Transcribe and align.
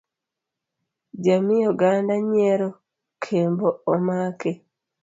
Jamii 1.23 1.67
oganda 1.71 2.15
nyiero 2.29 2.69
Kembo 3.23 3.67
omaki. 3.93 4.51